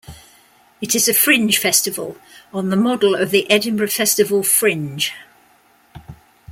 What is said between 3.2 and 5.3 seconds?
the Edinburgh Festival Fringe.